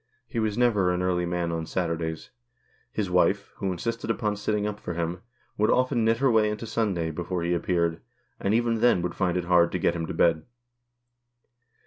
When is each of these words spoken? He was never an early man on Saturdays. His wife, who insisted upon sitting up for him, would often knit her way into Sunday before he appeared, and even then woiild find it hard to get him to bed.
He 0.25 0.39
was 0.39 0.57
never 0.57 0.91
an 0.91 1.03
early 1.03 1.27
man 1.27 1.51
on 1.51 1.67
Saturdays. 1.67 2.31
His 2.91 3.11
wife, 3.11 3.51
who 3.57 3.71
insisted 3.71 4.09
upon 4.09 4.35
sitting 4.35 4.65
up 4.65 4.79
for 4.79 4.95
him, 4.95 5.21
would 5.59 5.69
often 5.69 6.03
knit 6.03 6.17
her 6.17 6.31
way 6.31 6.49
into 6.49 6.65
Sunday 6.65 7.11
before 7.11 7.43
he 7.43 7.53
appeared, 7.53 8.01
and 8.39 8.51
even 8.55 8.79
then 8.79 9.03
woiild 9.03 9.13
find 9.13 9.37
it 9.37 9.45
hard 9.45 9.71
to 9.73 9.77
get 9.77 9.95
him 9.95 10.07
to 10.07 10.13
bed. 10.15 10.47